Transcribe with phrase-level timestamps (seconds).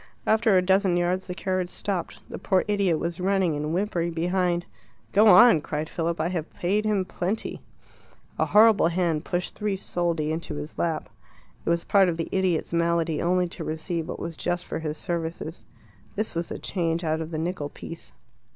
[0.25, 2.27] After a dozen yards the carriage stopped.
[2.27, 4.65] The poor idiot was running and whimpering behind.
[5.11, 6.19] "Go on," cried Philip.
[6.19, 7.61] "I have paid him plenty."
[8.39, 11.07] A horrible hand pushed three soldi into his lap.
[11.63, 14.97] It was part of the idiot's malady only to receive what was just for his
[14.97, 15.65] services.
[16.15, 18.11] This was the change out of the nickel piece.